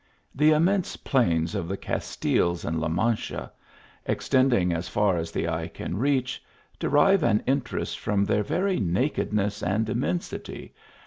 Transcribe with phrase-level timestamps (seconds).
[0.33, 3.51] The immense plains of the Castiles and La Mancha,
[4.07, 6.43] extending as far as the eye can reach,
[6.79, 10.71] derive an interest from their very nakedness and imn.